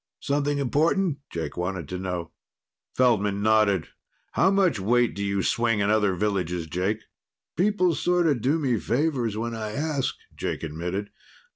[0.21, 2.31] "Something important?" Jake wanted to know.
[2.95, 3.89] Feldman nodded.
[4.31, 7.01] "How much weight do you swing in other villages, Jake?"
[7.55, 11.11] "People sort of do me favors when I ask," Jake admitted.